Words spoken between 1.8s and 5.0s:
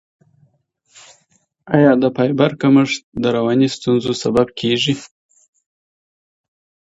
د فایبر کمښت د رواني ستونزو سبب کیږي؟